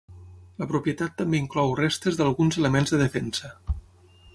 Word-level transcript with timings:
La 0.61 0.67
propietat 0.71 1.13
també 1.19 1.41
inclou 1.43 1.75
restes 1.83 2.19
d'alguns 2.23 2.61
elements 2.63 2.95
de 2.97 3.05
defensa. 3.07 3.55